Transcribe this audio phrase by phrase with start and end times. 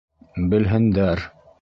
[0.53, 1.27] Белһендәр!